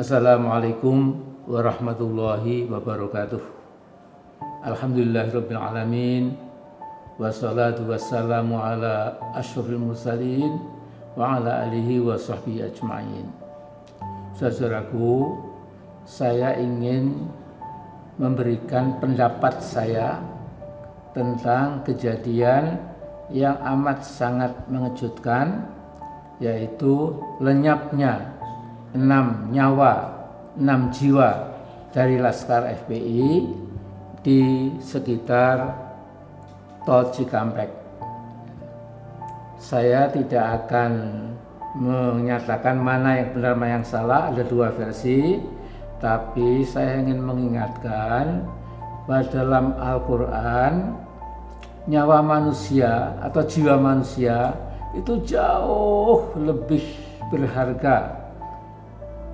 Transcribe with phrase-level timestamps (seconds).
[0.00, 1.12] Assalamualaikum
[1.44, 3.36] warahmatullahi wabarakatuh.
[4.64, 6.40] Alhamdulillahirabbil alamin
[7.20, 10.56] wassalatu wassalamu ala asyrafil mursalin
[11.12, 13.28] wa ala alihi wa sahbihi ajma'in.
[14.40, 15.36] Saudaraku,
[16.08, 17.28] saya ingin
[18.16, 20.16] memberikan pendapat saya
[21.12, 22.80] tentang kejadian
[23.28, 25.68] yang amat sangat mengejutkan
[26.40, 28.39] yaitu lenyapnya
[28.94, 30.26] enam nyawa,
[30.58, 31.54] enam jiwa
[31.94, 33.46] dari Laskar FPI
[34.22, 34.40] di
[34.82, 35.74] sekitar
[36.82, 37.70] Tol Cikampek.
[39.60, 40.92] Saya tidak akan
[41.78, 45.38] menyatakan mana yang benar mana yang salah, ada dua versi,
[46.02, 48.42] tapi saya ingin mengingatkan
[49.06, 50.72] bahwa dalam Al-Quran
[51.86, 54.54] nyawa manusia atau jiwa manusia
[54.96, 56.82] itu jauh lebih
[57.30, 58.29] berharga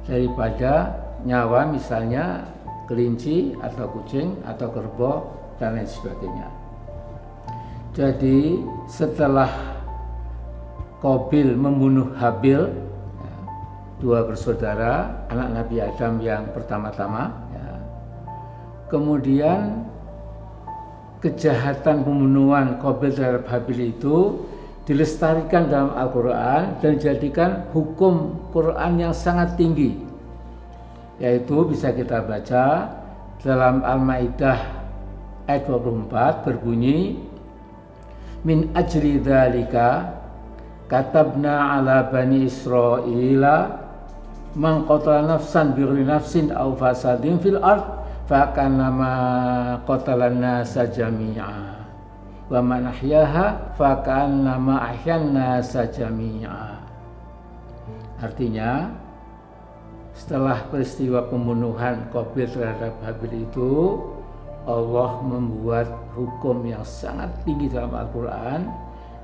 [0.07, 2.47] daripada nyawa misalnya
[2.87, 5.27] kelinci atau kucing atau kerbau
[5.59, 6.49] dan lain sebagainya.
[7.97, 9.51] Jadi setelah
[10.97, 12.73] Kobil membunuh Habil,
[13.21, 13.37] ya,
[14.01, 17.69] dua bersaudara, anak Nabi Adam yang pertama-tama, ya,
[18.89, 19.85] kemudian
[21.21, 24.45] kejahatan pembunuhan Kobil terhadap Habil itu
[24.87, 29.99] dilestarikan dalam Al-Quran dan dijadikan hukum Quran yang sangat tinggi.
[31.19, 32.95] Yaitu bisa kita baca
[33.43, 34.59] dalam Al-Maidah
[35.51, 37.19] ayat 24 berbunyi
[38.47, 40.15] min ajri dzalika
[40.87, 43.75] katabna ala bani israila
[44.55, 47.83] man qatala nafsan bighairi nafsin aw fasadin fil ard
[48.31, 49.15] fa kana ma
[49.83, 51.76] qatala nasa jami'a
[52.47, 54.07] wa man ahyaha fa
[54.63, 56.79] ma ahyan nasa jami'a
[58.23, 58.95] artinya
[60.17, 64.01] setelah peristiwa pembunuhan Qabil terhadap Habil itu
[64.65, 68.67] Allah membuat hukum yang sangat tinggi dalam Al-Quran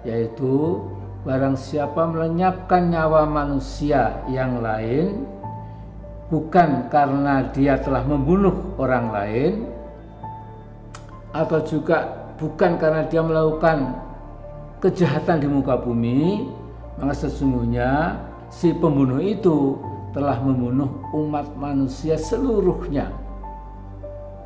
[0.04, 0.82] yaitu
[1.22, 5.24] barang siapa melenyapkan nyawa manusia yang lain
[6.28, 9.52] bukan karena dia telah membunuh orang lain
[11.32, 13.96] atau juga bukan karena dia melakukan
[14.82, 16.48] kejahatan di muka bumi
[17.00, 18.20] maka sesungguhnya
[18.52, 19.80] si pembunuh itu
[20.12, 23.08] telah membunuh umat manusia seluruhnya.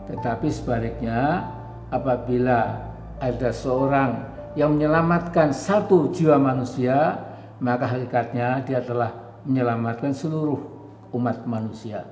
[0.06, 1.42] Tetapi sebaliknya,
[1.90, 2.86] apabila
[3.18, 7.18] ada seorang yang menyelamatkan satu jiwa manusia,
[7.58, 9.10] maka hakikatnya dia telah
[9.42, 10.62] menyelamatkan seluruh
[11.10, 12.06] umat manusia.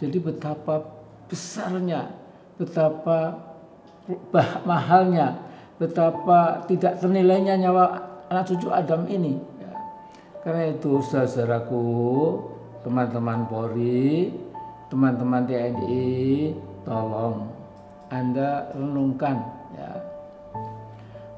[0.00, 0.80] Jadi betapa
[1.28, 2.08] besarnya,
[2.56, 3.36] betapa
[4.64, 5.36] mahalnya,
[5.80, 7.84] betapa tidak ternilainya nyawa
[8.28, 9.40] anak cucu Adam ini.
[9.60, 9.72] Ya.
[10.44, 11.84] Karena itu saudaraku,
[12.84, 14.32] teman-teman Polri,
[14.92, 16.52] teman-teman TNI,
[16.84, 17.48] tolong
[18.12, 19.40] Anda renungkan
[19.74, 19.90] ya.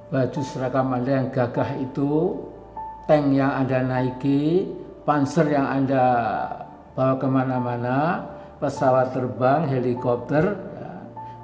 [0.06, 2.38] Baju seragam Anda yang gagah itu,
[3.10, 4.70] tank yang Anda naiki,
[5.06, 6.02] panser yang Anda
[6.94, 8.26] bawa ke mana-mana,
[8.58, 10.75] pesawat terbang, helikopter.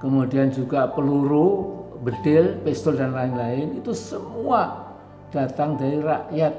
[0.02, 4.92] Kemudian juga peluru, bedil, pistol dan lain-lain, itu semua
[5.30, 6.54] datang dari rakyat,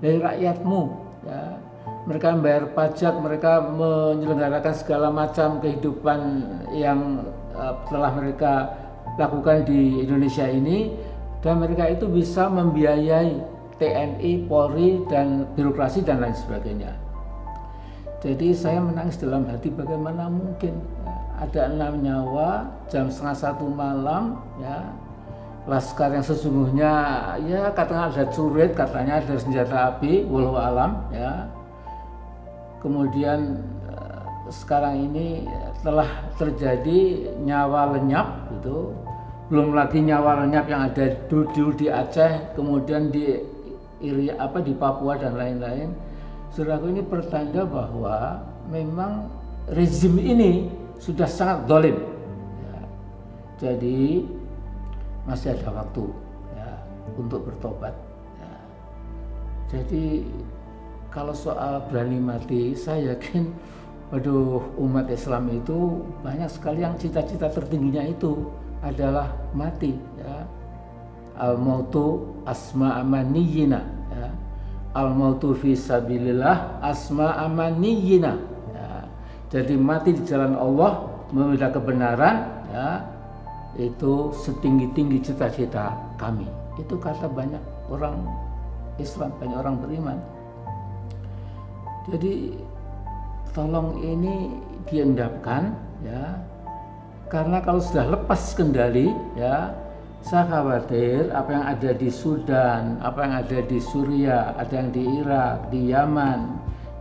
[0.00, 0.80] dari rakyatmu.
[1.28, 1.66] Ya
[2.06, 6.18] mereka membayar pajak, mereka menyelenggarakan segala macam kehidupan
[6.70, 7.26] yang
[7.58, 8.52] uh, telah mereka
[9.18, 10.94] lakukan di Indonesia ini
[11.42, 13.42] dan mereka itu bisa membiayai
[13.82, 16.94] TNI, Polri dan birokrasi dan lain sebagainya.
[18.22, 20.78] Jadi saya menangis dalam hati bagaimana mungkin
[21.36, 24.88] ada enam nyawa jam setengah satu malam ya.
[25.66, 26.92] Laskar yang sesungguhnya
[27.42, 31.50] ya katanya ada curit katanya ada senjata api walau alam ya.
[32.78, 35.42] Kemudian eh, sekarang ini
[35.82, 36.06] telah
[36.38, 38.94] terjadi nyawa lenyap itu
[39.50, 43.42] belum lagi nyawa lenyap yang ada dulu di Aceh kemudian di
[44.02, 45.90] iri apa di Papua dan lain-lain.
[46.54, 48.38] Saudaraku ini pertanda bahwa
[48.70, 49.28] memang
[49.70, 50.70] rezim ini
[51.02, 51.96] sudah sangat dolim
[52.64, 52.78] ya.
[53.60, 54.24] jadi
[55.26, 56.04] masih ada waktu
[56.54, 56.70] ya,
[57.18, 57.94] untuk bertobat
[58.38, 58.52] ya.
[59.70, 60.24] jadi
[61.16, 63.48] kalau soal berani mati, saya yakin,
[64.12, 68.52] waduh umat Islam itu banyak sekali yang cita-cita tertingginya itu
[68.84, 69.96] adalah mati.
[70.20, 70.44] Ya.
[71.40, 73.80] Al mautu asma amaniyina.
[74.12, 74.28] Ya.
[74.92, 78.36] Al mautu fi sabilillah asma amaniyina.
[79.50, 82.36] Jadi mati di jalan Allah membela kebenaran.
[82.74, 82.88] Ya,
[83.78, 86.48] itu setinggi-tinggi cita-cita kami.
[86.80, 87.62] Itu kata banyak
[87.92, 88.26] orang
[88.96, 90.18] Islam, banyak orang beriman.
[92.06, 92.56] Jadi
[93.56, 94.52] tolong ini
[94.86, 96.38] diendapkan ya
[97.26, 99.74] karena kalau sudah lepas kendali ya
[100.22, 105.02] saya khawatir apa yang ada di Sudan, apa yang ada di Suriah, ada yang di
[105.22, 106.40] Irak, di Yaman,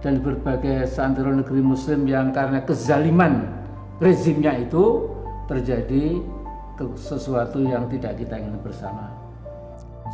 [0.05, 3.49] dan berbagai santero negeri Muslim yang karena kezaliman
[3.97, 5.09] rezimnya itu
[5.49, 6.21] terjadi
[6.93, 9.09] sesuatu yang tidak kita ingin bersama.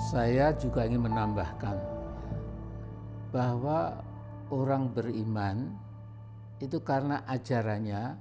[0.08, 1.76] Saya juga ingin menambahkan
[3.36, 4.00] bahwa
[4.48, 5.76] orang beriman
[6.64, 8.16] itu karena ajarannya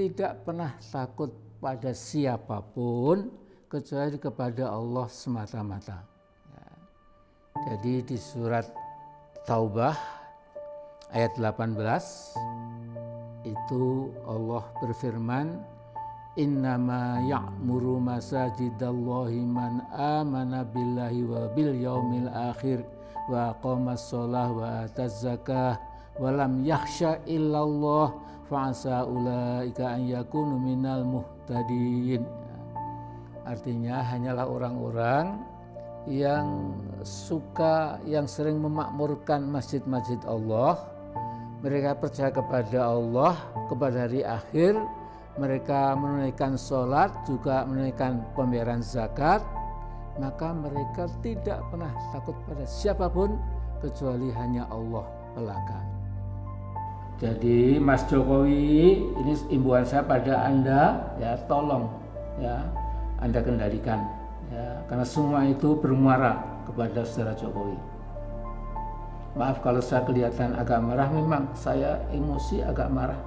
[0.00, 1.28] tidak pernah takut
[1.60, 3.28] pada siapa pun
[3.68, 6.00] kecuali kepada Allah semata-mata.
[6.56, 6.72] Ya.
[7.68, 8.64] Jadi di surat
[9.44, 10.15] Taubah
[11.14, 11.76] ayat 18
[13.46, 15.62] itu Allah berfirman
[16.36, 22.84] Innama ya'muru masajidallahi man amana billahi wa bil yaumil akhir
[23.32, 25.80] wa aqamas sholah wa ataz zakah
[26.20, 28.12] wa lam yakhsha illallah
[28.52, 32.20] fa'asa ulaika an yakunu minal muhtadin.
[33.48, 35.40] Artinya hanyalah orang-orang
[36.04, 40.95] yang suka yang sering memakmurkan masjid-masjid Allah
[41.64, 43.34] mereka percaya kepada Allah
[43.68, 44.76] kepada hari akhir
[45.36, 49.44] mereka menunaikan sholat, juga menunaikan pembayaran zakat,
[50.16, 53.36] maka mereka tidak pernah takut pada siapa pun
[53.84, 55.04] kecuali hanya Allah
[55.36, 55.78] belaka.
[57.16, 61.88] Jadi Mas Jokowi ini imbuan saya pada Anda ya tolong
[62.36, 62.60] ya
[63.24, 64.04] Anda kendalikan
[64.52, 66.36] ya karena semua itu bermuara
[66.68, 67.95] kepada saudara Jokowi.
[69.36, 73.20] Maaf kalau saya kelihatan agak marah memang saya emosi agak marah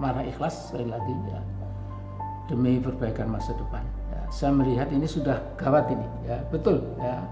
[0.00, 1.40] marah ikhlas sekali lagi ya
[2.48, 3.84] demi perbaikan masa depan.
[4.10, 7.22] Ya, saya melihat ini sudah gawat ini, ya betul ya.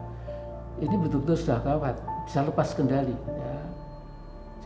[0.79, 3.17] Ini betul-betul sudah gawat, bisa lepas kendali.
[3.27, 3.57] Ya.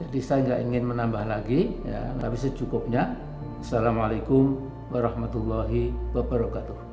[0.04, 3.16] Jadi saya nggak ingin menambah lagi, ya, tapi secukupnya.
[3.64, 4.60] Assalamualaikum
[4.92, 6.91] warahmatullahi wabarakatuh.